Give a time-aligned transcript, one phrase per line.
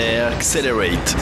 [0.00, 1.14] Accelerate.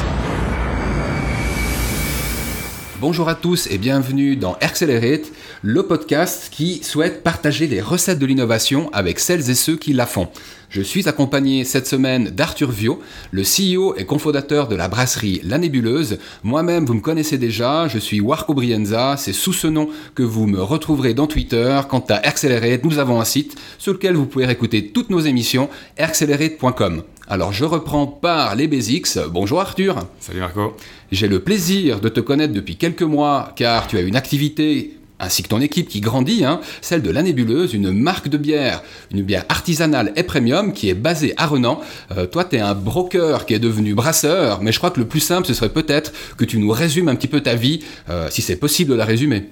[3.00, 5.32] Bonjour à tous et bienvenue dans Accelerate,
[5.62, 10.06] le podcast qui souhaite partager les recettes de l'innovation avec celles et ceux qui la
[10.06, 10.28] font.
[10.70, 13.00] Je suis accompagné cette semaine d'Arthur Vio,
[13.32, 16.18] le CEO et cofondateur de la brasserie La Nébuleuse.
[16.44, 20.46] Moi-même, vous me connaissez déjà, je suis Warco Brienza, c'est sous ce nom que vous
[20.46, 21.80] me retrouverez dans Twitter.
[21.88, 25.68] Quant à Accelerate, nous avons un site sur lequel vous pouvez écouter toutes nos émissions,
[25.98, 27.02] accelerate.com.
[27.30, 29.18] Alors je reprends par les basics.
[29.30, 29.98] Bonjour Arthur.
[30.18, 30.74] Salut Marco.
[31.12, 35.42] J'ai le plaisir de te connaître depuis quelques mois car tu as une activité ainsi
[35.42, 39.20] que ton équipe qui grandit, hein, celle de La Nébuleuse, une marque de bière, une
[39.20, 41.80] bière artisanale et premium qui est basée à Renan.
[42.16, 45.06] Euh, toi, tu es un broker qui est devenu brasseur, mais je crois que le
[45.06, 48.28] plus simple, ce serait peut-être que tu nous résumes un petit peu ta vie, euh,
[48.30, 49.48] si c'est possible de la résumer.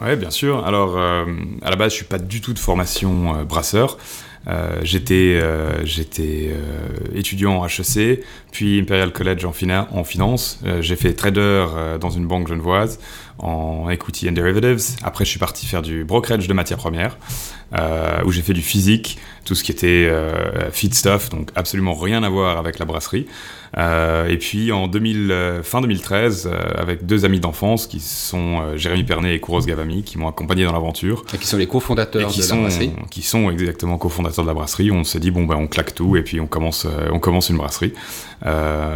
[0.00, 0.66] Oui, bien sûr.
[0.66, 1.26] Alors, euh,
[1.60, 3.98] à la base, je suis pas du tout de formation brasseur.
[4.48, 5.84] Euh, j'étais euh,
[6.18, 6.54] euh,
[7.14, 9.52] étudiant en HEC, puis Imperial College en,
[9.92, 10.60] en finance.
[10.80, 11.66] j'ai fait trader
[12.00, 12.98] dans une banque genevoise
[13.38, 14.96] en equity and derivatives.
[15.02, 17.16] Après, je suis parti faire du brokerage de matières premières,
[18.24, 20.10] où j'ai fait du physique, tout ce qui était
[20.72, 23.26] feed stuff, donc absolument rien à voir avec la brasserie.
[23.78, 28.76] Euh, et puis en 2000, euh, fin 2013, euh, avec deux amis d'enfance qui sont
[28.76, 31.24] Jérémy Pernet et Kouros Gavami, qui m'ont accompagné dans l'aventure.
[31.34, 32.92] Et qui sont les cofondateurs de sont, la brasserie.
[33.10, 34.90] Qui sont exactement cofondateurs de la brasserie.
[34.90, 37.56] On s'est dit, bon, ben, on claque tout et puis on commence, on commence une
[37.56, 37.92] brasserie.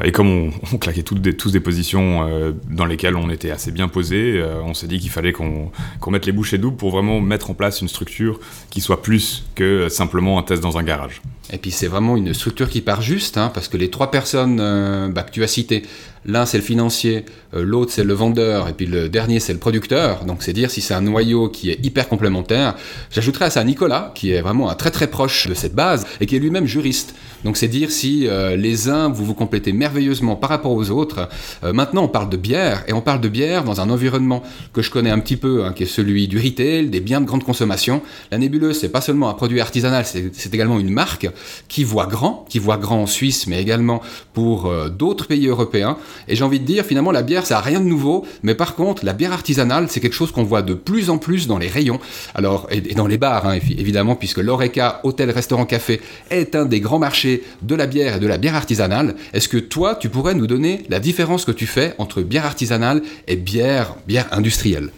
[0.04, 2.26] et comme on, on claquait toutes des, tous des positions
[2.68, 5.70] dans lesquelles on était assez bien posé, on s'est dit qu'il fallait qu'on
[6.02, 9.44] qu mette les bouchées doubles pour vraiment mettre en place une structure qui soit plus
[9.54, 11.20] que simplement test dans un garage.
[11.52, 14.58] Et puis c'est vraiment une structure qui part juste, hein, parce que les trois personnes
[14.60, 15.84] euh, bah, que tu as citées,
[16.28, 19.60] L'un, c'est le financier, euh, l'autre, c'est le vendeur, et puis le dernier, c'est le
[19.60, 20.24] producteur.
[20.24, 22.74] Donc, c'est dire si c'est un noyau qui est hyper complémentaire.
[23.12, 26.26] J'ajouterais à ça Nicolas, qui est vraiment un très très proche de cette base, et
[26.26, 27.14] qui est lui-même juriste.
[27.44, 31.28] Donc, c'est dire si euh, les uns, vous vous complétez merveilleusement par rapport aux autres.
[31.62, 34.42] Maintenant, on parle de bière, et on parle de bière dans un environnement
[34.72, 37.26] que je connais un petit peu, hein, qui est celui du retail, des biens de
[37.26, 38.02] grande consommation.
[38.32, 41.28] La nébuleuse, c'est pas seulement un produit artisanal, c'est également une marque
[41.68, 44.02] qui voit grand, qui voit grand en Suisse, mais également
[44.32, 45.96] pour d'autres pays européens.
[46.28, 48.74] Et j'ai envie de dire, finalement, la bière, ça n'a rien de nouveau, mais par
[48.74, 51.68] contre, la bière artisanale, c'est quelque chose qu'on voit de plus en plus dans les
[51.68, 52.00] rayons,
[52.34, 56.80] alors, et, dans les bars, hein, évidemment, puisque l'Oreca, hôtel, restaurant, café, est un des
[56.80, 59.16] grands marchés de la bière et de la bière artisanale.
[59.32, 63.02] Est-ce que toi, tu pourrais nous donner la différence que tu fais entre bière artisanale
[63.26, 64.90] et bière, bière industrielle?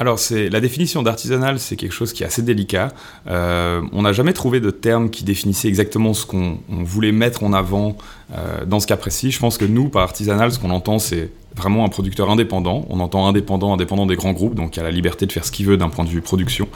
[0.00, 2.88] Alors, la définition d'artisanal, c'est quelque chose qui est assez délicat.
[3.26, 7.52] Euh, on n'a jamais trouvé de terme qui définissait exactement ce qu'on voulait mettre en
[7.52, 7.98] avant
[8.34, 9.30] euh, dans ce cas précis.
[9.30, 12.84] Je pense que nous, par artisanal, ce qu'on entend, c'est vraiment un producteur indépendant.
[12.88, 15.52] On entend indépendant, indépendant des grands groupes, donc qui a la liberté de faire ce
[15.52, 16.68] qu'il veut d'un point de vue production,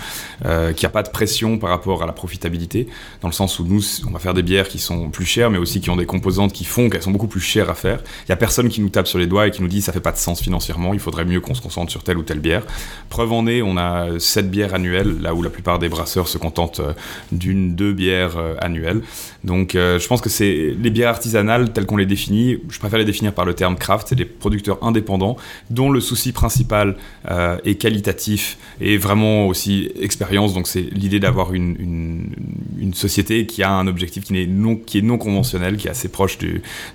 [0.45, 2.89] euh, qui a pas de pression par rapport à la profitabilité,
[3.21, 5.59] dans le sens où nous, on va faire des bières qui sont plus chères, mais
[5.59, 8.01] aussi qui ont des composantes qui font qu'elles sont beaucoup plus chères à faire.
[8.27, 9.93] Il y a personne qui nous tape sur les doigts et qui nous dit ça
[9.93, 12.41] fait pas de sens financièrement, il faudrait mieux qu'on se concentre sur telle ou telle
[12.41, 12.65] bière.
[13.09, 16.39] Preuve en est, on a sept bières annuelles, là où la plupart des brasseurs se
[16.39, 16.93] contentent euh,
[17.33, 19.03] d'une, deux bières euh, annuelles.
[19.45, 23.05] Donc je pense que c'est les bières artisanales telles qu'on les définit, je préfère les
[23.05, 25.37] définir par le terme craft, c'est des producteurs indépendants
[25.71, 26.97] dont le souci principal
[27.31, 30.55] euh, est qualitatif et vraiment aussi expérience.
[30.55, 32.31] Donc c'est l'idée d'avoir une,
[32.79, 36.39] une, société qui a un objectif qui est non, conventionnel, qui est assez proche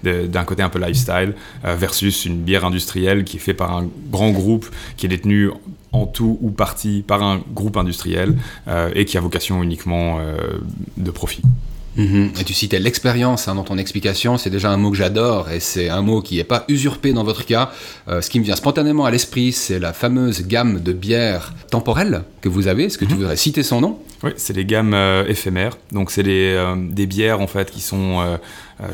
[0.03, 1.33] d'un côté un peu lifestyle,
[1.65, 5.49] euh, versus une bière industrielle qui est faite par un grand groupe qui est détenu
[5.91, 10.19] en tout ou partie par un groupe industriel euh, et qui a vocation uniquement
[10.97, 11.41] de profit.
[11.99, 12.31] Mhm.
[12.39, 15.59] Et tu citais l'expérience hein, dans ton explication, c'est déjà un mot que j'adore et
[15.59, 17.71] c'est un mot qui n'est pas usurpé dans votre cas.
[18.07, 22.23] Euh, ce qui me vient spontanément à l'esprit, c'est la fameuse gamme de bières temporelles
[22.39, 22.85] que vous avez.
[22.85, 23.17] Est-ce que tu mhm.
[23.17, 23.99] voudrais citer son nom?
[24.23, 25.77] Oui, c'est les gammes euh, éphémères.
[25.91, 28.39] Donc c'est euh, des bières en fait qui sont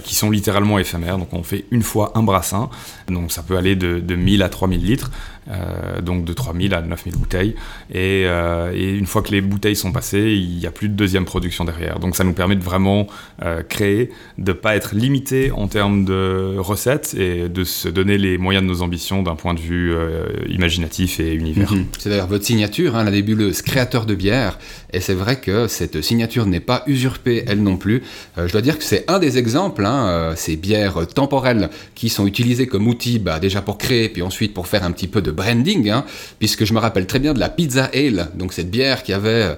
[0.04, 1.18] qui sont littéralement éphémères.
[1.18, 2.70] Donc on fait une fois un brassin.
[3.08, 5.12] Donc ça peut aller de, de 1000 à 3000 litres.
[5.52, 7.56] Euh, donc de 3000 à 9000 bouteilles.
[7.94, 11.26] Euh, et, une fois que les bouteilles sont passées, il n'y a plus de deuxième
[11.26, 12.00] production derrière.
[12.00, 13.06] Donc ça nous permet de vraiment
[13.44, 14.10] euh, créer,
[14.40, 18.66] de ne pas être limité en termes de recettes et de se donner les moyens
[18.66, 19.94] de nos ambitions d'un point de vue
[20.50, 21.72] imaginatif et univers.
[21.72, 21.86] Mhm.
[22.00, 24.58] C'est d'ailleurs votre signature, hein, la nébuleuse créateur de bière.
[24.94, 28.02] Et c'est vrai que cette signature n'est pas usurpée, elle non plus.
[28.38, 32.68] je dois dire que c'est un des exemples, hein, ces bières temporelles qui sont utilisées
[32.68, 35.90] comme outil bah, déjà pour créer, puis ensuite pour faire un petit peu de branding,
[35.90, 36.06] hein,
[36.40, 39.30] puisque je me rappelle très bien de la Pizza Ale, donc cette bière qui avait
[39.30, 39.56] euh,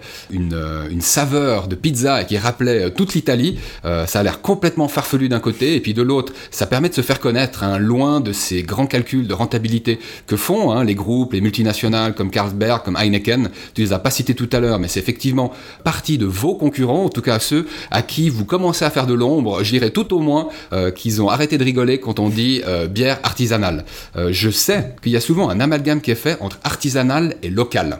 [0.53, 3.59] euh, une, saveur de pizza et qui rappelait euh, toute l'Italie.
[3.83, 7.01] ça a l'air complètement farfelu d'un côté, et puis de l'autre, ça permet de se
[7.01, 11.41] faire connaître hein, loin de ces grands calculs de rentabilité que font les groupes, les
[11.41, 13.49] multinationales comme Carlsberg, comme Heineken.
[13.73, 15.51] Tu les as pas cités tout à l'heure, mais c'est effectivement
[15.83, 19.13] partie de vos concurrents, en tout cas ceux à qui vous commencez à faire de
[19.13, 20.49] l'ombre, je dirais tout tout au moins
[20.95, 23.85] qu'ils ont arrêté de rigoler quand on dit bière artisanale.
[24.15, 27.99] je sais qu'il y a souvent un amalgame qui est fait entre artisanal et local.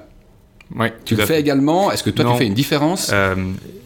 [0.75, 1.92] Ouais, tu le fais également?
[1.92, 3.12] Est-ce que toi tu fais une différence?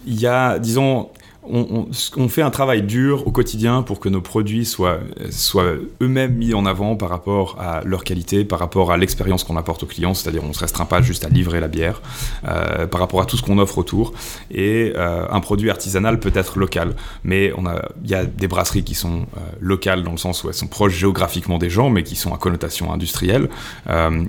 [0.07, 1.09] Il y a, disons,
[1.43, 1.88] on,
[2.29, 4.99] fait un travail dur au quotidien pour que nos produits soient,
[5.31, 9.57] soient eux-mêmes mis en avant par rapport à leur qualité, par rapport à l'expérience qu'on
[9.57, 12.01] apporte aux clients, c'est-à-dire on ne se restreint pas juste à livrer la bière,
[12.47, 14.13] euh, par rapport à tout ce qu'on offre autour.
[14.51, 17.51] Et euh, un produit artisanal peut être local, mais
[18.03, 20.67] il y a des brasseries qui sont euh, locales dans le sens où elles sont
[20.67, 23.49] proches géographiquement des gens, mais qui sont à connotation industrielle.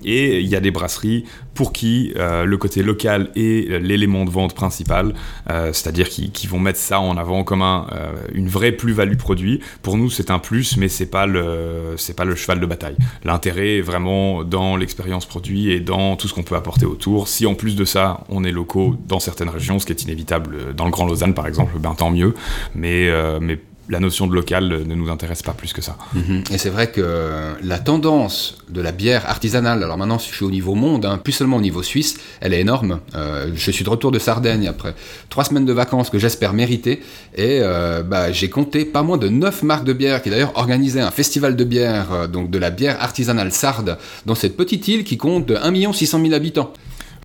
[0.04, 1.24] et il y a des brasseries
[1.54, 5.14] pour qui le côté local est l'élément de vente principal,
[5.48, 9.60] c'est-à-dire qui, qui vont mettre ça en avant comme un, euh, une vraie plus-value produit.
[9.82, 12.96] Pour nous, c'est un plus, mais c'est pas le c'est pas le cheval de bataille.
[13.24, 17.28] L'intérêt est vraiment dans l'expérience produit et dans tout ce qu'on peut apporter autour.
[17.28, 20.74] Si en plus de ça, on est locaux dans certaines régions, ce qui est inévitable
[20.74, 22.34] dans le Grand Lausanne par exemple, ben tant mieux.
[22.74, 23.58] Mais euh, mais
[23.92, 25.96] la notion de local ne nous intéresse pas plus que ça.
[26.14, 26.44] Mhm.
[26.50, 30.50] Et c'est vrai que la tendance de la bière artisanale, alors maintenant je suis au
[30.50, 33.00] niveau monde, hein, plus seulement au niveau suisse, elle est énorme.
[33.14, 34.94] Euh, je suis de retour de Sardaigne après
[35.28, 37.02] trois semaines de vacances que j'espère mériter,
[37.36, 41.00] et euh, bah, j'ai compté pas moins de neuf marques de bière qui d'ailleurs organisaient
[41.00, 45.04] un festival de bière, euh, donc de la bière artisanale sarde, dans cette petite île
[45.04, 46.72] qui compte 1 600 000 habitants.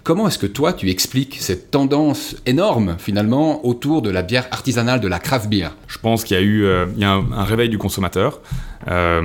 [0.08, 5.02] Comment est-ce que toi, tu expliques cette tendance énorme, finalement, autour de la bière artisanale,
[5.02, 5.72] de la craft beer?
[5.90, 8.40] Je pense qu'il y a eu euh, un, réveil du consommateur.
[8.88, 9.22] Euh,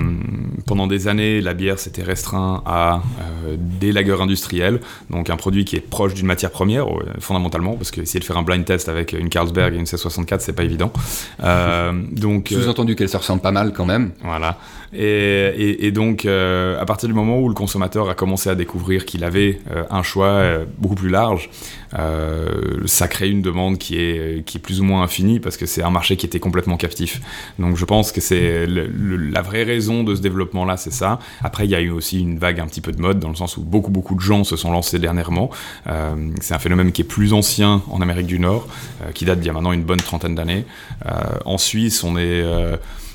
[0.67, 3.01] pendant des années, la bière s'était restreint à
[3.47, 6.87] euh, des lagers industriels, donc un produit qui est proche d'une matière première,
[7.21, 10.41] fondamentalement, parce que essayer de faire un blind test avec une Carlsberg et une C64,
[10.41, 10.93] c'est pas évident.
[12.11, 14.11] donc Sous-entendu qu'elle se ressemble pas mal quand même.
[14.25, 14.59] Voilà.
[14.95, 19.61] Et, donc, à partir du moment où le consommateur a commencé à découvrir qu'il avait
[19.91, 20.43] un choix
[20.79, 21.51] beaucoup plus large,
[21.99, 25.67] euh, ça crée une demande qui est, qui est plus ou moins infinie parce que
[25.67, 27.21] c'est un marché qui était complètement captif.
[27.59, 31.19] Donc je pense que c'est la vraie raison de ce développement-là, c'est ça.
[31.43, 33.37] Après, il y a eu aussi une vague un petit peu de mode dans le
[33.37, 35.51] sens où beaucoup beaucoup de gens se sont lancés dernièrement.
[35.87, 38.67] Euh, c'est un phénomène qui est plus ancien en Amérique du Nord,
[39.03, 40.65] euh, qui date d'il y a maintenant une bonne trentaine d'années.
[41.45, 42.45] en Suisse, on est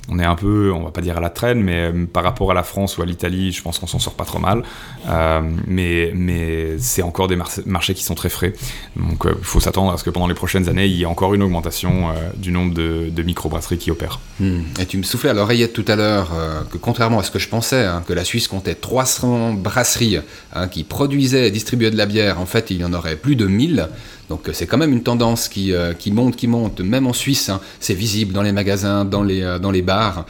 [0.09, 2.51] on est un peu, on va pas dire à la traîne, mais euh, par rapport
[2.51, 4.63] à la France ou à l'Italie, je pense qu'on s'en sort pas trop mal.
[5.09, 8.53] Euh, mais mais c'est encore des marchés qui sont très frais.
[8.95, 11.05] Donc il euh, faut s'attendre à ce que pendant les prochaines années, il y ait
[11.05, 14.19] encore une augmentation du nombre de, de microbrasseries qui opèrent.
[14.39, 14.61] Hmm.
[14.79, 16.29] Et tu me soufflais à l'oreillette tout à l'heure
[16.71, 20.19] que contrairement à ce que je pensais, hein, que la Suisse comptait 300 brasseries
[20.53, 23.35] hein, qui produisaient et distribuaient de la bière, en fait il y en aurait plus
[23.35, 23.89] de 1000.
[24.29, 27.13] Donc euh, c'est quand même une tendance qui, euh, qui, monte, qui monte, même en
[27.13, 27.61] Suisse, hein.
[27.79, 30.25] c'est visible dans les magasins, dans les, euh, dans les bars.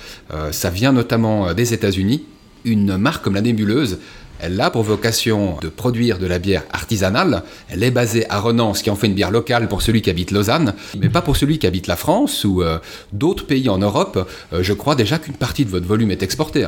[0.52, 2.24] ça vient notamment des États-Unis.
[2.66, 4.00] Une marque comme la Nébuleuse,
[4.40, 7.44] elle a pour vocation de produire de la bière artisanale.
[7.70, 10.10] Elle est basée à Renan, ce qui en fait une bière locale pour celui qui
[10.10, 12.62] habite Lausanne, mais pas pour celui qui habite la France ou
[13.14, 14.30] d'autres pays en Europe.
[14.52, 16.68] je crois déjà qu'une partie de votre volume est exportée.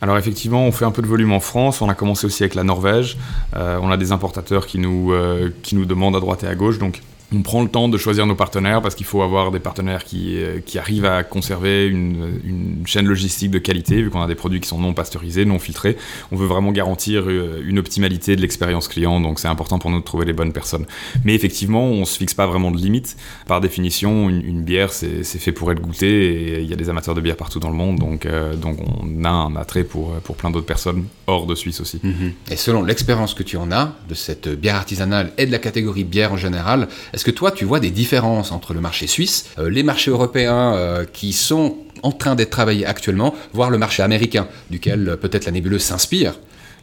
[0.00, 1.82] Alors effectivement, on fait un peu de volume en France.
[1.82, 3.18] On a commencé aussi avec la Norvège.
[3.56, 6.54] Euh, on a des importateurs qui nous, euh, qui nous demandent à droite et à
[6.54, 6.78] gauche.
[6.78, 10.04] Donc on prend le temps de choisir nos partenaires parce qu'il faut avoir des partenaires
[10.04, 14.26] qui, euh, qui arrivent à conserver une, une, chaîne logistique de qualité, vu qu'on a
[14.26, 15.98] des produits qui sont non pasteurisés, non filtrés.
[16.32, 20.00] On veut vraiment garantir euh, une optimalité de l'expérience client, donc c'est important pour nous
[20.00, 20.86] de trouver les bonnes personnes.
[21.24, 23.16] Mais effectivement, on se fixe pas vraiment de limites.
[23.46, 27.14] Par définition, une, bière, c'est fait pour être goûtée et il y a des amateurs
[27.14, 30.36] de bière partout dans le monde, donc, euh, donc on a un attrait pour, pour
[30.36, 32.00] plein d'autres personnes hors de Suisse aussi.
[32.02, 32.32] Mhm.
[32.50, 36.04] Et selon l'expérience que tu en as de cette bière artisanale et de la catégorie
[36.04, 39.68] bière en général, est-ce que toi, tu vois des différences entre le marché suisse, euh,
[39.68, 44.46] les marchés européens euh, qui sont en train d'être travaillés actuellement, voire le marché américain,
[44.70, 46.34] duquel euh, peut-être la nébuleuse s'inspire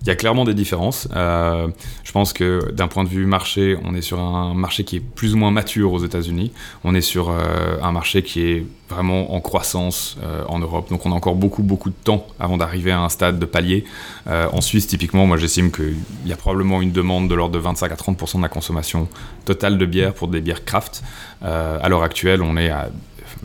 [0.02, 1.08] il y a clairement des différences.
[1.16, 1.68] Euh,
[2.04, 5.00] je pense que d'un point de vue marché, on est sur un marché qui est
[5.00, 6.52] plus ou moins mature aux États-Unis.
[6.84, 10.18] On est sur euh, un marché qui est vraiment en croissance
[10.48, 10.92] en Europe.
[10.92, 13.84] Donc on a encore beaucoup, beaucoup de temps avant d'arriver à un stade de palier.
[14.28, 15.96] en Suisse, typiquement, moi j'estime qu'il
[16.28, 19.08] y a probablement une demande de l'ordre de 25 à 30% de la consommation
[19.46, 21.02] totale de bière pour des bières craft.
[21.42, 22.90] à l'heure actuelle, on est à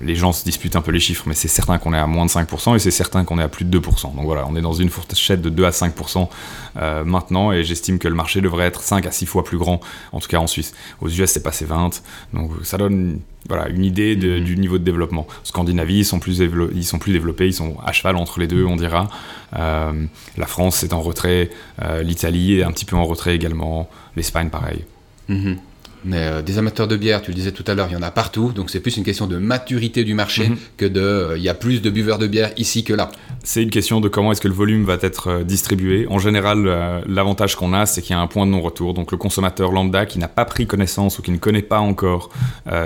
[0.00, 2.24] les gens se disputent un peu les chiffres, mais c'est certain qu'on est à moins
[2.24, 4.14] de 5% et c'est certain qu'on est à plus de 2%.
[4.14, 6.28] Donc voilà, on est dans une fourchette de 2 à 5%
[6.76, 9.80] euh, maintenant et j'estime que le marché devrait être 5 à 6 fois plus grand,
[10.12, 10.72] en tout cas en Suisse.
[11.00, 12.02] Aux US, c'est passé 20,
[12.32, 14.42] donc ça donne voilà, une idée mm-hmm.
[14.42, 15.26] du niveau de développement.
[15.44, 16.40] Scandinavie, ils sont, plus
[16.74, 19.08] ils sont plus développés, ils sont à cheval entre les deux, on dira.
[19.56, 20.04] Euh,
[20.36, 21.50] la France est en retrait,
[21.82, 24.84] euh, l'Italie est un petit peu en retrait également, l'Espagne pareil.
[25.28, 25.56] Mm-hmm.
[26.04, 28.10] Mais des amateurs de bière, tu le disais tout à l'heure, il y en a
[28.10, 30.56] partout, donc c'est plus une question de maturité du marché mhm.
[30.76, 33.10] que de il y a plus de buveurs de bière ici que là.
[33.42, 36.06] C'est une question de comment est-ce que le volume va être distribué.
[36.08, 38.92] En général, l'avantage qu'on a, c'est qu'il y a un point de non-retour.
[38.92, 42.30] Donc le consommateur lambda qui n'a pas pris connaissance ou qui ne connaît pas encore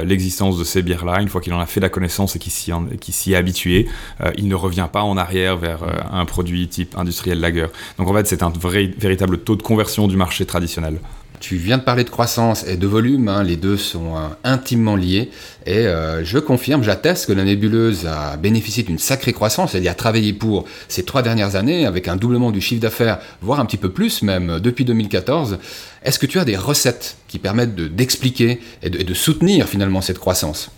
[0.05, 3.33] l'existence de ces bières-là, une fois qu'il en a fait la connaissance et qu'il s'y
[3.33, 3.89] est habitué,
[4.37, 5.81] il ne revient pas en arrière vers
[6.13, 7.67] un produit type industriel lager.
[7.99, 10.99] Donc en fait, c'est un vrai, véritable taux de conversion du marché traditionnel.
[11.47, 14.97] Tu viens de parler de croissance et de volume, hein, les deux sont euh, intimement
[14.97, 15.31] liés.
[15.67, 19.75] Et euh, je confirme, j'atteste que la nébuleuse a bénéficié d'une sacrée croissance.
[19.75, 23.19] Elle y a travaillé pour ces trois dernières années avec un doublement du chiffre d'affaires,
[23.43, 25.59] voire un petit peu plus même depuis 2014.
[26.03, 30.71] Est-ce que tu as des recettes qui permettent d'expliquer et de soutenir finalement cette croissance?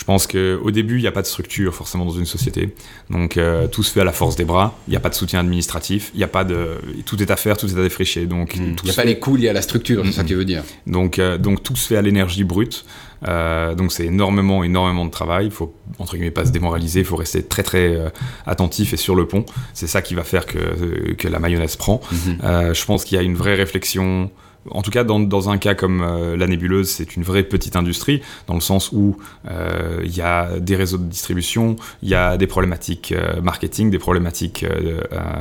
[0.00, 2.74] Je pense qu'au début, il n'y a pas de structure forcément dans une société.
[3.10, 4.74] Donc euh, tout se fait à la force des bras.
[4.88, 6.10] Il n'y a pas de soutien administratif.
[6.14, 8.24] Il a pas de tout est à faire, tout est à défricher.
[8.24, 8.76] Donc hmm.
[8.82, 10.46] il n'y a pas les coûts liés à la structure, c'est ça que tu veux
[10.46, 10.62] dire.
[10.86, 12.86] Donc euh, donc tout se fait à l'énergie brute.
[13.28, 15.44] Euh, donc c'est énormément énormément de travail.
[15.44, 17.00] Il faut entre guillemets pas se démoraliser.
[17.00, 18.10] Il faut rester très très
[18.46, 19.44] attentif et sur le pont.
[19.74, 22.00] C'est ça qui va faire que que la mayonnaise prend.
[22.10, 22.72] Mhm.
[22.72, 24.30] je pense qu'il y a une vraie réflexion
[24.68, 28.20] en tout cas, dans, un cas comme euh, la nébuleuse, c'est une vraie petite industrie,
[28.46, 29.16] dans le sens où
[29.50, 33.90] euh, il y a des réseaux de distribution, il y a des problématiques euh, marketing,
[33.90, 34.66] des problématiques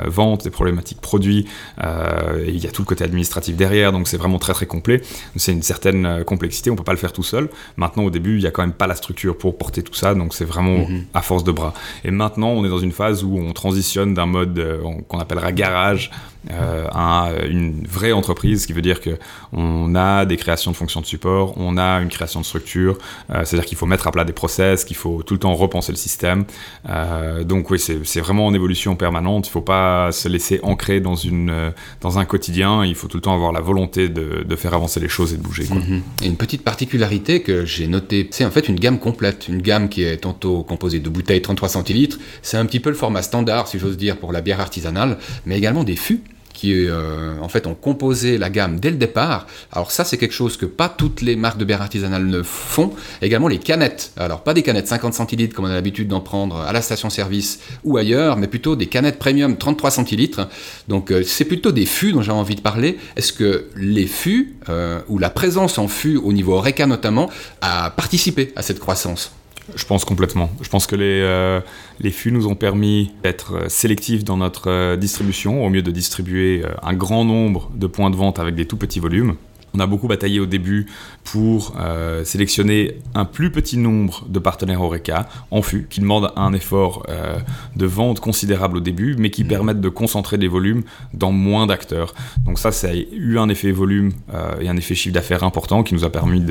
[0.05, 1.45] vente, des problématiques produits,
[1.79, 5.01] il y a tout le côté administratif derrière, donc c'est vraiment très très complet.
[5.35, 7.49] C'est une certaine complexité, on peut pas le faire tout seul.
[7.77, 10.13] Maintenant, au début, il y a quand même pas la structure pour porter tout ça,
[10.13, 11.05] donc c'est vraiment mhm.
[11.13, 11.73] à force de bras.
[12.03, 14.63] Et maintenant, on est dans une phase où on transitionne d'un mode
[15.07, 16.11] qu'on appellera garage
[16.51, 21.01] euh, à une vraie entreprise, ce qui veut dire qu'on a des créations de fonctions
[21.01, 22.98] de support, on a une création de structure,
[23.29, 25.91] euh, c'est-à-dire qu'il faut mettre à plat des process, qu'il faut tout le temps repenser
[25.91, 26.46] le système.
[26.89, 31.01] Euh, donc oui, c'est vraiment en évolution permanente, il ne faut pas se laisser ancrer
[31.01, 34.55] dans, une, dans un quotidien, il faut tout le temps avoir la volonté de, de
[34.55, 35.65] faire avancer les choses et de bouger.
[35.69, 36.01] Mhm.
[36.24, 39.89] Et une petite particularité que j'ai notée, c'est en fait une gamme complète, une gamme
[39.89, 43.67] qui est tantôt composée de bouteilles 33 centilitres, c'est un petit peu le format standard,
[43.67, 46.24] si j'ose dire, pour la bière artisanale, mais également des fûts
[46.60, 49.48] qui euh, en fait ont composé la gamme dès le départ.
[49.72, 52.92] Alors ça c'est quelque chose que pas toutes les marques de bière artisanale ne font.
[53.22, 54.12] Également les canettes.
[54.18, 57.62] Alors pas des canettes 50 centilitres comme on a l'habitude d'en prendre à la station-service
[57.86, 60.50] ou ailleurs, mais plutôt des canettes premium 33 centilitres.
[60.89, 62.98] Donc euh, c'est plutôt des fûts dont j'ai envie de parler.
[63.16, 67.30] Est-ce que les fûts euh, ou la présence en fûts au niveau Oreca notamment
[67.62, 69.32] a participé à cette croissance?
[69.75, 70.49] Je pense complètement.
[70.61, 71.61] Je pense que les, euh,
[71.99, 75.91] les fûts nous ont permis d'être euh, sélectifs dans notre euh, distribution, au mieux de
[75.91, 79.35] distribuer un grand nombre de points de vente avec des tout petits volumes.
[79.73, 80.88] On a beaucoup bataillé au début
[81.23, 86.53] pour euh, sélectionner un plus petit nombre de partenaires Oreca en fût, qui demandent un
[86.53, 87.38] effort euh,
[87.75, 89.47] de vente considérable au début, mais qui mmh.
[89.47, 90.83] permettent de concentrer des volumes
[91.13, 92.13] dans moins d'acteurs.
[92.45, 95.83] Donc ça, ça a eu un effet volume euh, et un effet chiffre d'affaires important
[95.83, 96.43] qui nous a permis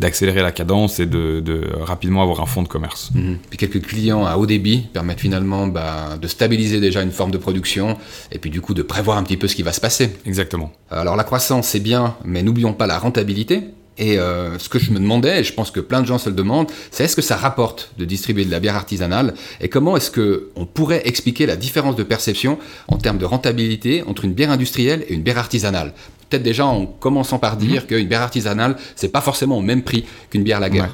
[0.00, 1.42] d'accélérer la cadence et de,
[1.80, 3.10] rapidement avoir un fonds de commerce.
[3.14, 3.34] Mmh.
[3.48, 7.38] Puis quelques clients à haut débit permettent finalement bah, de stabiliser déjà une forme de
[7.38, 7.96] production
[8.32, 10.10] et puis du coup de prévoir un petit peu ce qui va se passer.
[10.26, 10.72] Exactement.
[10.90, 13.64] Alors la croissance, c'est bien, mais n'oublions pas la rentabilité.
[13.98, 16.28] Et euh, ce que je me demandais, et je pense que plein de gens se
[16.28, 19.96] le demandent, c'est est-ce que ça rapporte de distribuer de la bière artisanale et comment
[19.96, 24.34] est-ce que on pourrait expliquer la différence de perception en termes de rentabilité entre une
[24.34, 25.94] bière industrielle et une bière artisanale?
[26.30, 27.86] Peut-être déjà en commençant par dire mhm.
[27.88, 30.84] qu'une bière artisanale, c'est pas forcément au même prix qu'une bière lager.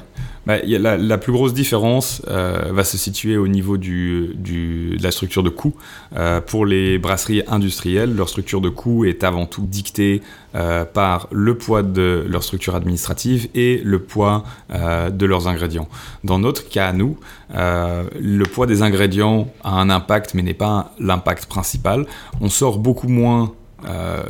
[0.45, 5.49] Bah, la, plus grosse différence euh, va se situer au niveau de la structure de
[5.49, 5.73] coût.
[6.15, 10.21] Euh, pour les brasseries industrielles, leur structure de coût est avant tout dictée
[10.53, 15.87] euh, par le poids de leur structure administrative et le poids de leurs ingrédients.
[16.23, 17.17] Dans notre cas, nous,
[17.53, 22.05] le poids des ingrédients a un impact, mais n'est pas l'impact principal.
[22.41, 23.53] On sort beaucoup moins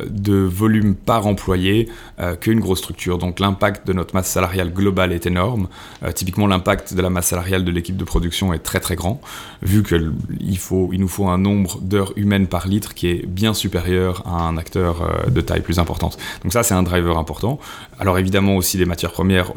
[0.08, 3.18] de volume par employé euh, qu'une grosse structure.
[3.18, 5.68] Donc l'impact de notre masse salariale globale est énorme.
[6.02, 9.20] Euh, typiquement, l'impact de la masse salariale de l'équipe de production est très très grand,
[9.62, 14.22] vu qu'il il nous faut un nombre d'heures humaines par litre qui est bien supérieur
[14.26, 16.18] à un acteur de taille plus importante.
[16.42, 17.58] Donc ça, c'est un driver important.
[17.98, 19.52] Alors évidemment aussi, les matières premières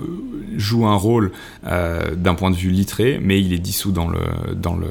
[0.58, 1.32] jouent un rôle
[1.64, 4.88] d'un point de vue litré, mais il est dissous dans le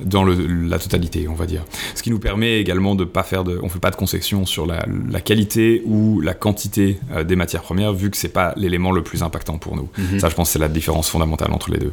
[0.00, 1.64] dans la totalité, on va dire.
[1.94, 4.66] Ce qui nous permet également de pas faire de, on fait pas de concession sur
[4.66, 4.84] la,
[5.20, 9.22] qualité ou la quantité euh, des matières premières, vu que c'est pas l'élément le plus
[9.22, 9.88] impactant pour nous.
[9.98, 10.20] Mhm.
[10.20, 11.92] Ça, je pense, c'est la différence fondamentale entre les deux.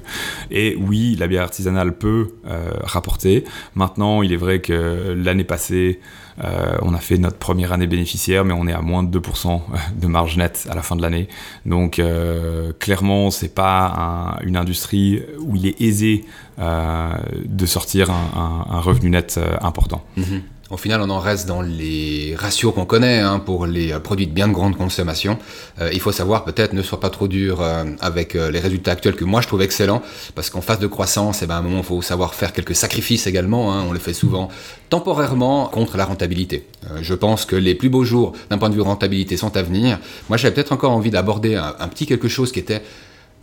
[0.51, 3.43] Et oui, la bière artisanale peut euh, rapporter.
[3.75, 5.99] Maintenant, il est vrai que l'année passée,
[6.43, 9.61] euh, on a fait notre première année bénéficiaire, mais on est à moins de 2%
[9.95, 11.27] de marge nette à la fin de l'année.
[11.65, 16.25] Donc euh, clairement, c'est pas une industrie où il est aisé
[16.59, 17.13] euh,
[17.45, 20.03] de sortir un, revenu net important.
[20.17, 20.41] Mhm.
[20.69, 24.27] Au final, on en reste dans les ratios qu'on connaît hein, pour les euh, produits
[24.27, 25.37] de bien de grande consommation.
[25.81, 29.15] Euh, il faut savoir, peut-être, ne sois pas trop dur euh, avec les résultats actuels
[29.15, 30.01] que moi je trouve excellents,
[30.35, 32.75] parce qu'en phase de croissance, eh ben, à un moment, il faut savoir faire quelques
[32.75, 33.73] sacrifices également.
[33.73, 33.83] Hein.
[33.87, 34.47] on le fait souvent
[34.89, 36.65] temporairement contre la rentabilité.
[37.01, 39.99] je pense que les plus beaux jours d'un point de vue rentabilité sont à venir.
[40.29, 42.81] Moi, j'avais peut-être encore envie d'aborder un, petit quelque chose qui était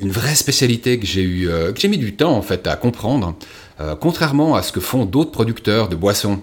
[0.00, 3.34] une vraie spécialité que j'ai eu, que j'ai mis du temps en fait à comprendre.
[4.00, 6.40] contrairement à ce que font d'autres producteurs de boissons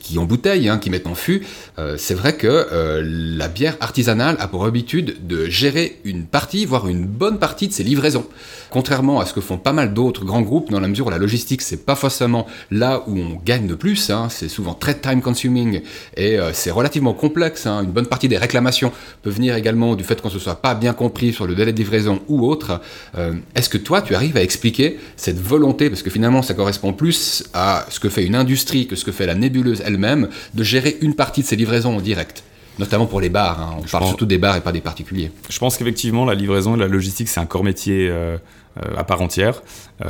[0.00, 1.42] qui en bouteille, hein, qui mettent en fût,
[1.78, 6.66] euh, c'est vrai que euh, la bière artisanale a pour habitude de gérer une partie,
[6.66, 8.26] voire une bonne partie de ses livraisons.
[8.70, 11.18] Contrairement à ce que font pas mal d'autres grands groupes, dans la mesure où la
[11.18, 15.20] logistique, c'est pas forcément là où on gagne de plus, hein, c'est souvent très time
[15.20, 15.82] consuming
[16.16, 17.66] et c'est relativement complexe.
[17.66, 17.82] Hein.
[17.84, 20.94] Une bonne partie des réclamations peut venir également du fait qu'on se soit pas bien
[20.94, 22.80] compris sur le délai de livraison ou autre.
[23.54, 27.44] Est-ce que toi, tu arrives à expliquer cette volonté, parce que finalement, ça correspond plus
[27.52, 30.96] à ce que fait une industrie que ce que fait la nébuleuse elle-même de gérer
[31.00, 32.44] une partie de ses livraisons en direct
[32.78, 33.60] notamment pour les bars.
[33.60, 33.76] Hein.
[33.78, 35.30] On parle surtout des bars et pas des particuliers.
[35.48, 38.36] Je pense qu'effectivement, la livraison et la logistique, c'est un corps métier euh,
[38.78, 39.62] euh, à part entière.
[40.04, 40.08] Euh,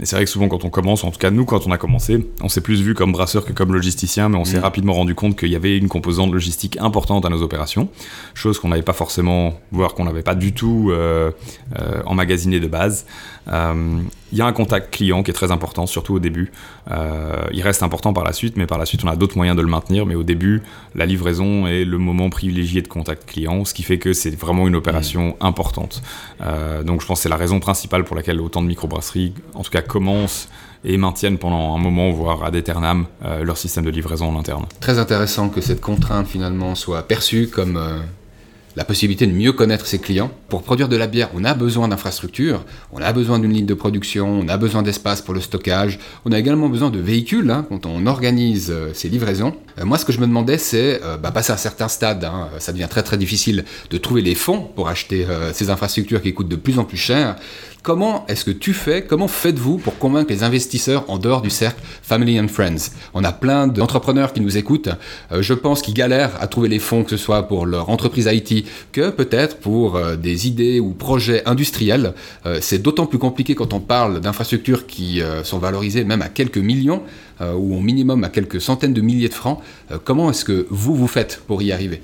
[0.00, 1.78] et c'est vrai que souvent, quand on commence, en tout cas nous, quand on a
[1.78, 4.62] commencé, on s'est plus vu comme brasseur que comme logisticien, mais on s'est mm.
[4.62, 7.88] rapidement rendu compte qu'il y avait une composante logistique importante à nos opérations,
[8.34, 10.92] chose qu'on n'avait pas forcément, voire qu'on n'avait pas du tout
[12.06, 13.06] emmagasiné de base.
[14.34, 16.50] Il y a un contact client qui est très important, surtout au début.
[16.90, 19.56] Euh, il reste important par la suite, mais par la suite, on a d'autres moyens
[19.56, 20.06] de le maintenir.
[20.06, 20.64] Mais au début,
[20.96, 24.66] la livraison est le moment privilégié de contact client, ce qui fait que c'est vraiment
[24.66, 25.46] une opération mmh.
[25.46, 26.02] importante.
[26.40, 29.62] Euh, donc je pense que c'est la raison principale pour laquelle autant de microbrasseries, en
[29.62, 30.48] tout cas, commencent
[30.82, 34.66] et maintiennent pendant un moment, voire à éternam, euh, leur système de livraison en interne.
[34.80, 37.78] Très intéressant que cette contrainte finalement soit perçue comme
[38.76, 40.30] la possibilité de mieux connaître ses clients.
[40.48, 43.74] Pour produire de la bière, on a besoin d'infrastructures, on a besoin d'une ligne de
[43.74, 47.66] production, on a besoin d'espace pour le stockage, on a également besoin de véhicules hein,
[47.68, 49.54] quand on organise euh, ces livraisons.
[49.78, 52.24] Euh, moi, ce que je me demandais, c'est, euh, bah, passer à un certain stade,
[52.24, 56.34] hein, ça devient très très difficile de trouver les fonds pour acheter ces infrastructures qui
[56.34, 57.36] coûtent de plus en plus cher.
[57.84, 61.82] Comment est-ce que tu fais, comment faites-vous pour convaincre les investisseurs en dehors du cercle
[62.00, 62.92] Family and Friends?
[63.12, 64.88] On a plein d'entrepreneurs qui nous écoutent,
[65.32, 68.26] euh, je pense qu'ils galèrent à trouver les fonds, que ce soit pour leur entreprise
[68.32, 72.14] IT, que peut-être pour euh, des idées ou projets industriels.
[72.46, 76.56] Euh, c'est d'autant plus compliqué quand on parle d'infrastructures qui sont valorisées même à quelques
[76.56, 77.02] millions,
[77.42, 79.58] ou au minimum à quelques centaines de milliers de francs.
[80.04, 82.00] comment est-ce que vous, vous faites pour y arriver?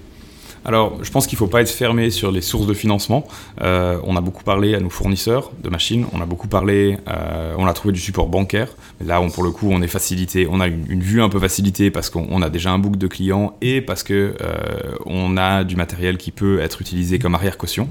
[0.64, 3.26] Alors, je pense qu'il ne faut pas être fermé sur les sources de financement.
[3.62, 7.54] Euh, on a beaucoup parlé à nos fournisseurs de machines, on a beaucoup parlé, euh,
[7.56, 8.68] on a trouvé du support bancaire.
[9.04, 11.90] Là, on, pour le coup, on est facilité, on a une, vue un peu facilitée
[11.90, 15.76] parce qu'on a déjà un book de clients et parce que euh, on a du
[15.76, 17.88] matériel qui peut être utilisé comme arrière caution.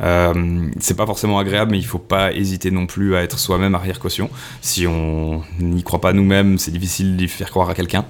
[0.00, 3.74] c'est pas forcément agréable, mais il ne faut pas hésiter non plus à être soi-même
[3.74, 4.30] arrière caution.
[4.62, 8.06] Si on n'y croit pas nous-mêmes, c'est difficile d'y faire croire à quelqu'un.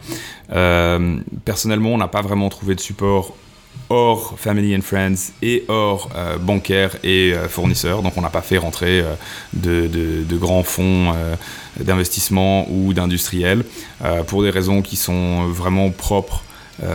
[1.45, 3.35] personnellement, on n'a pas vraiment trouvé de support
[3.89, 6.37] hors family and friends et hors euh,
[7.03, 8.03] et euh, fournisseurs.
[8.03, 9.15] Donc on n'a pas fait rentrer euh,
[9.53, 11.15] de, grands fonds
[11.81, 13.65] d'investissement ou d'industriels
[14.27, 16.43] pour des raisons qui sont vraiment propres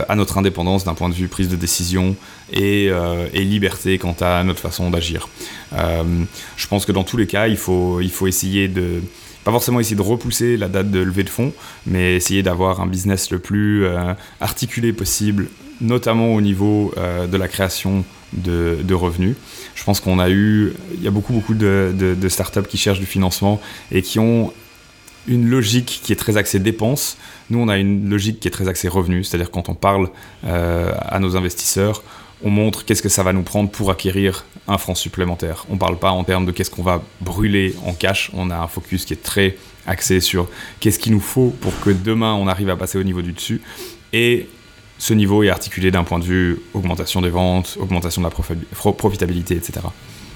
[0.08, 2.14] à notre indépendance d'un point de vue prise de décision
[2.52, 2.92] et,
[3.34, 5.28] liberté quant à notre façon d'agir.
[5.72, 9.02] je pense que dans tous les cas, il faut essayer de
[9.44, 11.52] pas forcément essayer de repousser la date de levée de fonds,
[11.84, 13.86] mais essayer d'avoir un business le plus
[14.40, 15.48] articulé possible
[15.80, 19.36] notamment au niveau euh, de la création de, revenus.
[19.74, 23.06] Je pense qu'on a eu, il y a beaucoup, beaucoup de, startups qui cherchent du
[23.06, 24.52] financement et qui ont
[25.28, 27.16] une logique qui est très axée dépenses.
[27.50, 30.08] Nous, on a une logique qui est très axée revenus, c'est-à-dire quand on parle
[30.44, 32.02] euh, à nos investisseurs,
[32.44, 35.64] on montre qu'est-ce que ça va nous prendre pour acquérir un franc supplémentaire.
[35.70, 38.56] On ne parle pas en termes de qu'est-ce qu'on va brûler en cash, on a
[38.56, 39.56] un focus qui est très
[39.86, 40.48] axé sur
[40.80, 43.60] qu'est-ce qu'il nous faut pour que demain on arrive à passer au niveau du dessus.
[44.12, 44.48] Et
[45.02, 49.56] ce niveau est articulé d'un point de vue augmentation des ventes, augmentation de la profitabilité,
[49.56, 49.80] etc.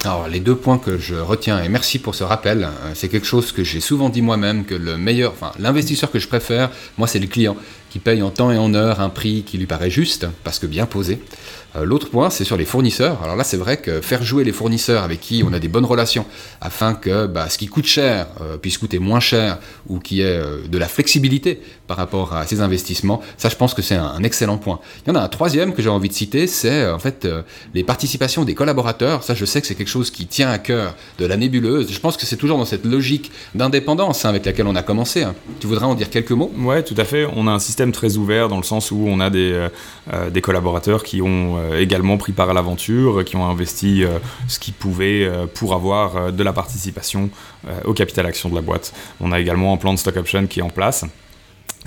[0.03, 3.25] Alors les deux points que je retiens, et merci pour ce rappel, euh, c'est quelque
[3.25, 7.07] chose que j'ai souvent dit moi-même, que le meilleur, enfin l'investisseur que je préfère, moi
[7.07, 7.55] c'est le client,
[7.89, 10.67] qui paye en temps et en heure un prix qui lui paraît juste, parce que
[10.67, 11.19] bien posé.
[11.75, 13.21] Euh, l'autre point, c'est sur les fournisseurs.
[13.23, 15.85] Alors là, c'est vrai que faire jouer les fournisseurs avec qui on a des bonnes
[15.85, 16.25] relations,
[16.61, 20.25] afin que bah, ce qui coûte cher euh, puisse coûter moins cher, ou qui ait
[20.25, 24.23] euh, de la flexibilité par rapport à ces investissements, ça, je pense que c'est un,
[24.23, 24.79] excellent point.
[25.05, 27.27] Il y en a un troisième que j'ai envie de citer, c'est en fait
[27.73, 29.23] les participations des collaborateurs.
[29.23, 31.89] Ça, je sais que c'est quelque chose qui tient à cœur de la nébuleuse.
[31.89, 35.23] Je pense que c'est toujours dans cette logique d'indépendance hein, avec laquelle on a commencé.
[35.23, 35.33] Hein.
[35.61, 36.51] Tu voudrais en dire quelques mots?
[36.57, 37.25] Ouais, tout à fait.
[37.35, 39.67] On a un système très ouvert dans le sens où on a des,
[40.31, 44.59] des collaborateurs qui ont euh, également pris part à l'aventure, qui ont investi euh, ce
[44.59, 47.29] qu'ils pouvaient euh, pour avoir de la participation
[47.85, 48.93] au capital action de la boîte.
[49.19, 51.05] On a également un plan de stock option qui est en place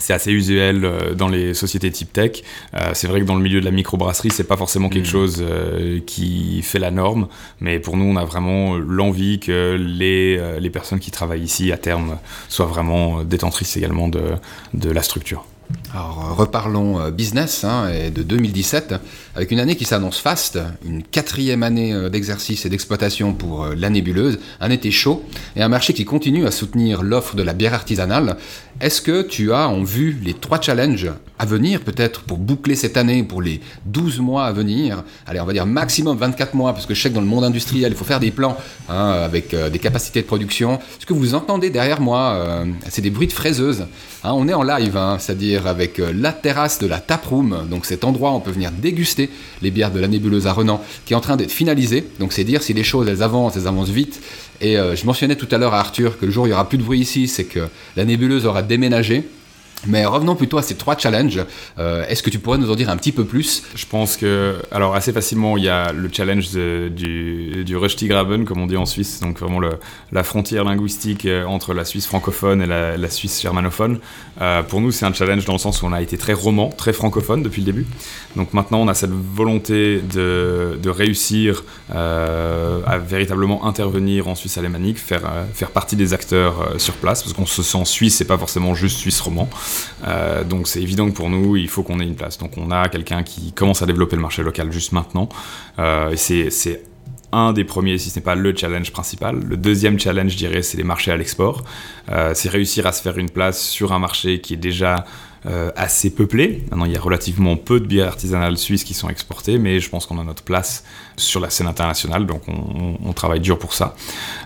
[0.01, 2.43] c'est assez usuel euh, dans les sociétés type tech.
[2.75, 5.11] Euh, c'est vrai que dans le milieu de la microbrasserie, c'est pas forcément quelque mm.
[5.11, 7.29] chose euh, qui fait la norme,
[7.61, 11.77] mais pour nous, on a vraiment l'envie que les, les personnes qui travaillent ici à
[11.77, 14.23] terme soient vraiment détentrices également de,
[14.75, 15.45] de la structure.
[15.93, 18.95] Alors reparlons business hein, et de 2017,
[19.35, 24.39] avec une année qui s'annonce faste, une quatrième année d'exercice et d'exploitation pour la nébuleuse,
[24.61, 25.25] un été chaud
[25.57, 28.37] et un marché qui continue à soutenir l'offre de la bière artisanale.
[28.81, 32.99] Est-ce que tu as en vue les trois challenges à venir, peut-être pour boucler cette
[32.99, 36.85] année, pour les 12 mois à venir Allez, on va dire maximum 24 mois, parce
[36.85, 38.59] que je sais que dans le monde industriel, il faut faire des plans
[38.91, 40.79] hein, avec euh, des capacités de production.
[40.99, 43.87] Ce que vous entendez derrière moi, euh, c'est des bruits de fraiseuses.
[44.23, 44.33] Hein.
[44.35, 48.05] on est en live, hein, c'est-à-dire avec euh, la terrasse de la taproom, donc cet
[48.05, 49.31] endroit on peut venir déguster
[49.63, 52.07] les bières de la nébuleuse à Renan, qui est en train d'être finalisé.
[52.19, 54.21] Donc c'est dire si les choses elles avancent, elles avancent vite.
[54.61, 56.69] Et je mentionnais tout à l'heure à Arthur que le jour où il y aura
[56.69, 57.61] plus de bruit ici, c'est que
[57.97, 59.27] la nébuleuse aura déménager.
[59.87, 61.41] Mais revenons plutôt à ces trois challenges.
[61.79, 63.63] Euh, est-ce que tu pourrais nous en dire un petit peu plus?
[63.75, 68.61] Je pense que, alors assez facilement, il y a le challenge du, du Röstigraben, comme
[68.61, 69.61] on dit en Suisse, donc vraiment
[70.13, 74.01] la frontière linguistique euh, entre la Suisse francophone et la, Suisse germanophone.
[74.41, 76.69] Euh, pour nous, c'est un challenge dans le sens où on a été très roman,
[76.69, 77.87] très francophone depuis le début.
[78.37, 84.99] Donc maintenant, on a cette volonté de, de réussir à véritablement intervenir en Suisse alémanique,
[84.99, 85.23] faire,
[85.55, 88.99] faire partie des acteurs sur place, parce qu'on se sent suisse et pas forcément juste
[88.99, 89.49] suisse roman.
[90.07, 92.39] Euh, donc c'est évident que pour nous, il faut qu'on ait une place.
[92.39, 95.29] Donc on a quelqu'un qui commence à développer le marché local juste maintenant.
[95.79, 96.83] Euh, c'est
[97.33, 99.41] un des premiers, si ce n'est pas le challenge principal.
[99.41, 101.65] Le deuxième challenge, je dirais, c'est les marchés à l'export.
[102.11, 105.05] Euh, c'est réussir à se faire une place sur un marché qui est déjà
[105.75, 106.67] assez peuplé.
[106.71, 109.89] Maintenant, il y a relativement peu de bières artisanales suisses qui sont exportées, mais je
[109.89, 110.85] pense qu'on a notre place
[111.17, 113.97] sur la scène internationale, donc on, on, travaille dur pour ça.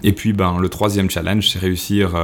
[0.04, 2.14] Et puis, ben, le troisième challenge, c'est réussir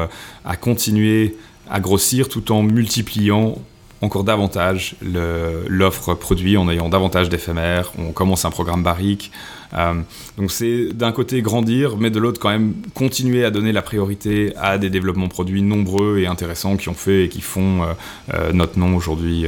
[0.45, 1.35] à continuer
[1.71, 3.57] à grossir tout en multipliant
[4.03, 7.93] encore davantage l'offre produit en ayant davantage d'éphémères.
[7.99, 9.31] On commence un programme barrique.
[9.75, 9.95] Euh,
[10.37, 14.55] donc c'est d'un côté grandir, mais de l'autre quand même continuer à donner la priorité
[14.57, 17.87] à des développements produits nombreux et intéressants qui ont fait et qui font euh,
[18.35, 19.47] euh, notre nom aujourd'hui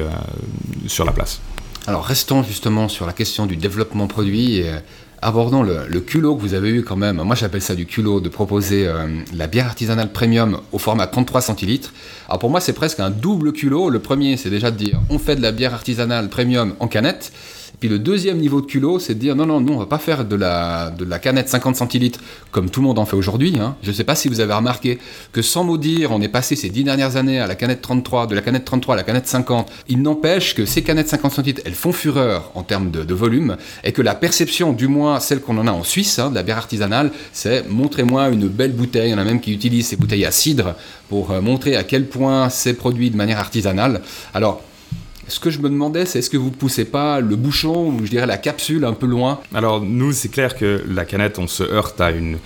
[0.87, 1.41] sur la place.
[1.87, 4.63] Alors restons justement sur la question du développement produit
[5.23, 8.29] abordons le, culot que vous avez eu quand même, moi j'appelle ça du culot, de
[8.29, 11.93] proposer euh, la bière artisanale premium au format 33 centilitres.
[12.29, 13.89] Alors pour moi c'est presque un double culot.
[13.89, 17.33] Le premier c'est déjà de dire on fait de la bière artisanale premium en canette.
[17.83, 19.99] Puis le deuxième niveau de culot, c'est de dire non, non, non, on va pas
[19.99, 22.21] faire de la, de la canette 50 centilitres
[22.53, 23.57] comme tout le monde en fait aujourd'hui.
[23.59, 23.75] Hein.
[23.83, 25.01] Je ne sais pas si vous avez remarqué
[25.33, 28.29] que sans mot dire, on est passé ces dix dernières années à la canette 33,
[28.29, 29.69] de la canette 33 à la canette 50.
[29.89, 33.91] Il n'empêche que ces canettes 50 centilitres, elles font fureur en termes de, volume et
[33.91, 36.59] que la perception, du moins celle qu'on en a en Suisse, hein, de la bière
[36.59, 39.09] artisanale, c'est montrez-moi une belle bouteille.
[39.09, 40.77] Il y en a même qui utilisent ces bouteilles à cidre
[41.09, 44.03] pour euh, montrer à quel point c'est produit de manière artisanale.
[44.35, 44.63] Alors,
[45.29, 48.11] ce que je me demandais, c'est est-ce que vous poussez pas le bouchon ou je
[48.11, 51.63] dirais la capsule un peu loin Alors nous, c'est clair que la canette, on se
[51.63, 52.39] heurte à une,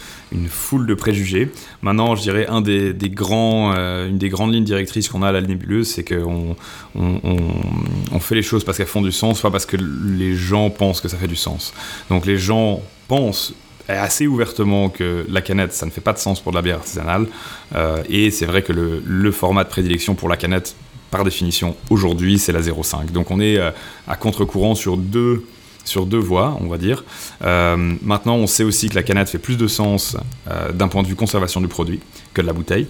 [0.49, 1.51] foule de préjugés.
[1.81, 6.05] Maintenant, je dirais euh, une des grandes lignes directrices qu'on a à la nébuleuse, c'est
[6.05, 6.57] qu'on
[6.95, 11.01] on, fait les choses parce qu'elles font du sens, pas parce que les gens pensent
[11.01, 11.73] que ça fait du sens.
[12.11, 13.55] Donc les gens pensent
[13.89, 16.77] assez ouvertement que la canette, ça ne fait pas de sens pour de la bière
[16.77, 17.27] artisanale.
[17.75, 20.75] Euh, et c'est vrai que le, format de prédilection pour la canette,
[21.11, 23.11] par définition, aujourd'hui, c'est la 0,5.
[23.11, 23.71] Donc on est euh,
[24.09, 25.47] à contre-courant sur deux,
[25.85, 27.05] sur deux voies, on va dire.
[27.43, 30.17] Euh, maintenant, on sait aussi que la canette fait plus de sens
[30.51, 32.01] euh, d'un point de vue conservation du produit
[32.35, 32.87] que de la bouteille.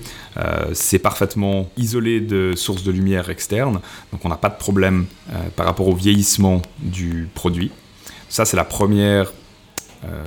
[0.72, 3.80] c'est parfaitement isolé de sources de lumière externes,
[4.12, 5.06] donc on n'a pas de problème
[5.54, 7.70] par rapport au vieillissement du produit.
[8.28, 9.32] Ça, c'est la première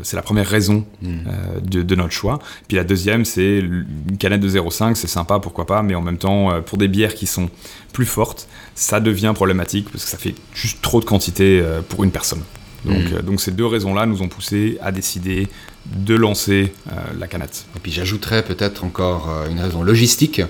[0.04, 1.08] c'est la première raison hmm.
[1.28, 2.39] euh, de, notre choix.
[2.68, 6.18] Puis la deuxième, c'est une canette de 0,5, c'est sympa, pourquoi pas, mais en même
[6.18, 7.50] temps, euh, pour des bières qui sont
[7.94, 12.12] plus fortes, ça devient problématique parce que ça fait juste trop de quantité pour une
[12.12, 12.42] personne.
[12.86, 13.22] Donc, hmm.
[13.26, 15.48] donc ces deux raisons-là nous ont poussé à décider
[15.86, 17.65] de lancer euh, la canette.
[17.76, 20.42] Et puis j'ajouterais peut-être encore euh, une raison logistique.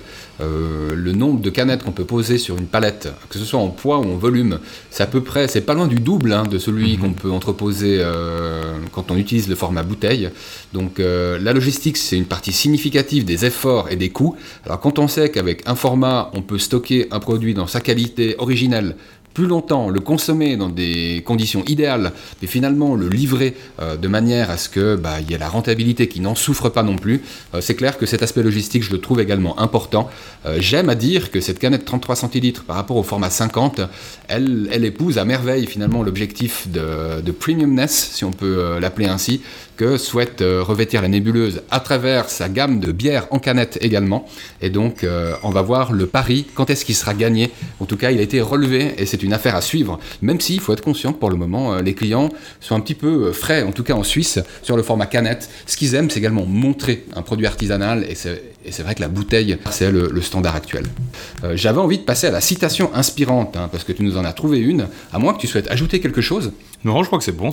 [0.42, 3.68] Euh, le nombre de canettes qu'on peut poser sur une palette, que ce soit en
[3.68, 6.58] poids ou en volume, c'est à peu près, c'est pas loin du double hein, de
[6.58, 7.00] celui mhm.
[7.00, 8.02] qu'on peut entreposer
[8.92, 10.30] quand on utilise le format bouteille.
[10.74, 14.38] Donc la logistique, c'est une partie significative des efforts et des coûts.
[14.66, 18.36] Alors quand on sait qu'avec un format, on peut stocker un produit dans sa qualité
[18.38, 18.96] originelle
[19.40, 24.52] plus longtemps, le consommer dans des conditions idéales, mais finalement le livrer euh, de manière
[24.52, 27.22] à ce que bah, y ait la rentabilité qui n'en souffre pas non plus,
[27.54, 30.10] euh, c'est clair que cet aspect logistique, je le trouve également important.
[30.46, 33.82] Euh, j'aime à dire que cette canette 33 centilitres par rapport au format 50,
[34.28, 39.42] elle, épouse à merveille finalement l'objectif de, de, premiumness, si on peut l'appeler ainsi,
[39.80, 44.26] que souhaite euh, revêtir la nébuleuse à travers sa gamme de bières en canette également.
[44.62, 47.50] Et donc, euh, on va voir le pari, quand est-ce qu'il sera gagné.
[47.80, 49.98] En tout cas, il a été relevé et c'est une affaire à suivre.
[50.22, 52.28] Même s'il faut être conscient que pour le moment, euh, les clients
[52.60, 55.50] sont un petit peu frais, en tout cas en Suisse, sur le format canette.
[55.66, 58.44] Ce qu'ils aiment, c'est également montrer un produit artisanal et c'est
[58.84, 60.86] vrai que la bouteille, c'est le, standard actuel.
[61.54, 64.34] J'avais envie de passer à la citation inspirante, hein, parce que tu nous en as
[64.34, 66.52] trouvé une, à moins que tu souhaites ajouter quelque chose.
[66.84, 67.52] Non, je crois que c'est bon.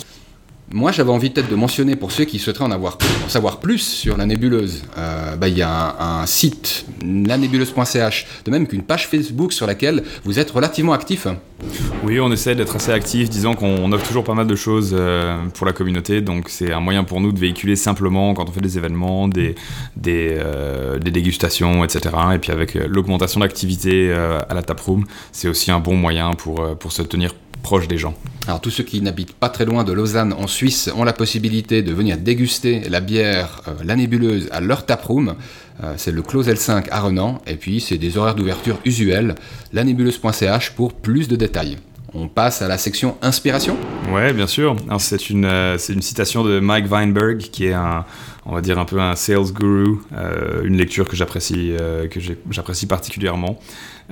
[0.73, 3.79] Moi, j'avais envie peut-être de mentionner pour ceux qui souhaiteraient en avoir en savoir plus
[3.79, 4.83] sur la nébuleuse.
[4.97, 10.03] Euh, bah, il y a un, site, lanébuleuse.ch, de même qu'une page Facebook sur laquelle
[10.25, 11.25] vous êtes relativement actif.
[12.03, 15.37] Oui, on essaie d'être assez actif, disons qu'on offre toujours pas mal de choses euh,
[15.53, 18.61] pour la communauté, donc c'est un moyen pour nous de véhiculer simplement quand on fait
[18.61, 19.55] des événements, des,
[20.05, 22.13] euh, dégustations, etc.
[22.35, 27.01] Et puis avec l'augmentation d'activité à la taproom, c'est aussi un bon moyen pour se
[27.03, 28.15] tenir proche des gens.
[28.47, 31.81] Alors tous ceux qui n'habitent pas très loin de Lausanne en Suisse ont la possibilité
[31.81, 35.35] de venir déguster la bière euh, La Nébuleuse à leur taproom.
[35.83, 39.35] Euh, c'est le Close L5 à Renan et puis c'est des horaires d'ouverture usuels.
[39.73, 41.77] Lanébuleuse.ch pour plus de détails.
[42.13, 43.75] On passe à la section inspiration.
[44.13, 44.77] Ouais, bien sûr.
[44.97, 48.05] C'est une, euh, une citation de Mike Weinberg qui est un,
[48.47, 49.97] on va dire un peu un sales guru,
[50.63, 51.73] une lecture que j'apprécie
[52.09, 53.59] que j'apprécie particulièrement.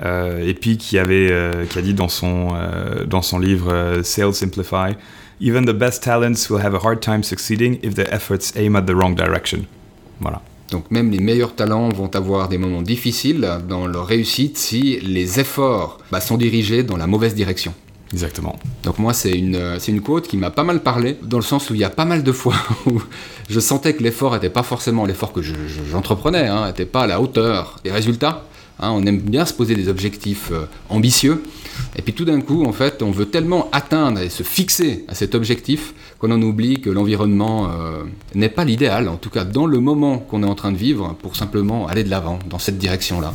[0.03, 4.01] Euh, et puis qui, avait, euh, qui a dit dans son, euh, dans son livre
[4.03, 4.95] Sales Simplify,
[5.41, 8.83] Even the best talents will have a hard time succeeding if their efforts aim at
[8.83, 9.65] the wrong direction.
[10.21, 10.41] Voilà.
[10.71, 15.39] Donc même les meilleurs talents vont avoir des moments difficiles dans leur réussite si les
[15.39, 17.73] efforts bah, sont dirigés dans la mauvaise direction.
[18.13, 18.57] Exactement.
[18.83, 21.69] Donc moi c'est une, c'est une quote qui m'a pas mal parlé, dans le sens
[21.69, 23.01] où il y a pas mal de fois où
[23.49, 27.21] je sentais que l'effort n'était pas forcément l'effort que j'entreprenais, n'était hein, pas à la
[27.21, 28.45] hauteur des résultats.
[28.79, 31.41] Hein, on aime bien se poser des objectifs euh, ambitieux.
[31.95, 35.15] Et puis tout d'un coup, en fait, on veut tellement atteindre et se fixer à
[35.15, 39.65] cet objectif qu'on en oublie que l'environnement euh, n'est pas l'idéal, en tout cas dans
[39.65, 42.77] le moment qu'on est en train de vivre, pour simplement aller de l'avant dans cette
[42.77, 43.33] direction-là.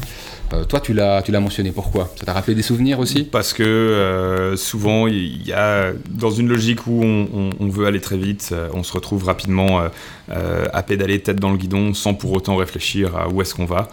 [0.53, 1.71] Euh, toi, tu l'as, tu l'as mentionné.
[1.71, 2.13] Pourquoi?
[2.17, 3.25] Ça t'a rappelé des souvenirs aussi?
[3.25, 8.17] Parce que euh, souvent, il y a dans une logique où on, veut aller très
[8.17, 9.81] vite, euh, on se retrouve rapidement
[10.29, 13.89] à pédaler tête dans le guidon sans pour autant réfléchir à où est-ce qu'on va.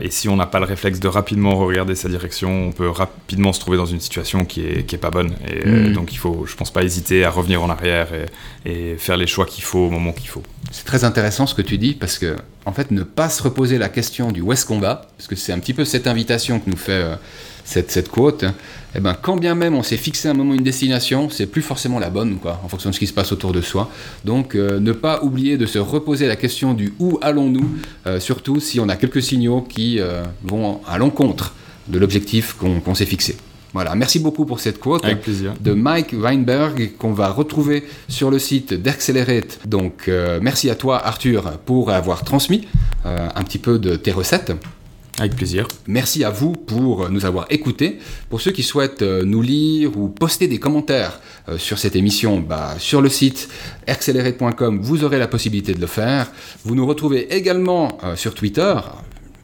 [0.00, 3.52] et si on n'a pas le réflexe de rapidement regarder sa direction, on peut rapidement
[3.52, 5.32] se trouver dans une situation qui est, qui est pas bonne.
[5.48, 5.92] Et hmm.
[5.92, 9.26] donc, il faut, je pense pas hésiter à revenir en arrière et, et faire les
[9.26, 10.42] choix qu'il faut au moment qu'il faut.
[10.70, 12.36] C'est très intéressant ce que tu dis parce que,
[12.70, 15.34] en fait, ne pas se reposer la question du où est-ce qu'on va, parce que
[15.34, 17.16] c'est un petit peu cette invitation que nous fait euh,
[17.64, 18.54] cette, cette quote, hein.
[18.94, 21.98] eh ben, quand bien même on s'est fixé un moment une destination, c'est plus forcément
[21.98, 23.90] la bonne, en fonction de ce qui se passe autour de soi.
[24.24, 27.68] Donc, euh, ne pas oublier de se reposer la question du où allons-nous,
[28.06, 29.98] euh, surtout si on a quelques signaux qui
[30.44, 31.54] vont à l'encontre
[31.88, 33.36] de l'objectif qu'on s'est fixé.
[33.72, 35.06] Voilà, merci beaucoup pour cette quote
[35.60, 39.60] de Mike Weinberg qu'on va retrouver sur le site d'Accelerate.
[39.64, 42.66] Donc euh, merci à toi Arthur pour avoir transmis
[43.06, 44.52] euh, un petit peu de tes recettes.
[45.18, 45.68] Avec plaisir.
[45.86, 47.98] Merci à vous pour nous avoir écoutés.
[48.30, 51.20] Pour ceux qui souhaitent euh, nous lire ou poster des commentaires
[51.58, 53.48] sur cette émission, bah, sur le site
[53.86, 56.30] accelerate.com, vous aurez la possibilité de le faire.
[56.64, 58.74] Vous nous retrouvez également sur Twitter.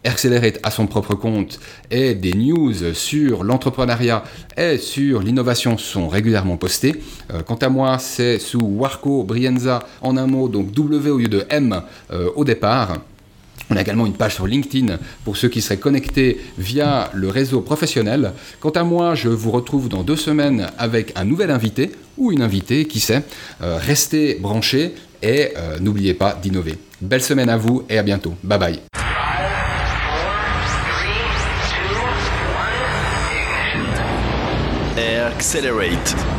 [0.07, 1.59] Accelerate à son propre compte
[1.91, 4.25] et des news sur l'entrepreneuriat
[4.57, 6.95] et sur l'innovation sont régulièrement postées.
[7.33, 11.29] Euh, quant à moi, c'est sous Warco Brienza en un mot, donc W au lieu
[11.29, 12.99] de M euh, au départ.
[13.69, 17.61] On a également une page sur LinkedIn pour ceux qui seraient connectés via le réseau
[17.61, 18.33] professionnel.
[18.61, 22.43] Quant à moi, je vous retrouve dans deux semaines avec un nouvel invité ou une
[22.43, 23.23] invitée, qui sait.
[23.61, 25.49] Euh, restez branchés et
[25.81, 26.75] n'oubliez pas d'innover.
[27.01, 28.35] Belle semaine à vous et à bientôt.
[28.45, 29.06] Bye bye.
[35.37, 36.36] Accelerate.